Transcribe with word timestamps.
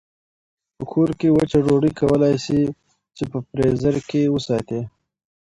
په 0.75 0.83
کور 0.91 1.09
کې 1.19 1.33
وچه 1.37 1.59
ډوډۍ 1.65 1.91
کولای 1.99 2.35
شئ 2.45 2.61
چې 3.15 3.23
په 3.31 3.37
فریزر 3.47 3.95
کې 4.09 4.21
وساتئ. 4.33 4.81